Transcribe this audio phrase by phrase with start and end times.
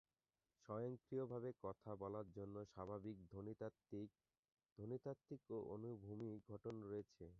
[0.59, 4.09] স্বয়ংক্রিয়ভাবে কথা বলার জন্য স্বাভাবিক ধ্বনিতাত্ত্বিক,
[4.77, 7.25] ধ্বনিতাত্ত্বিক ও অনুভূমিক গঠন রয়েছে।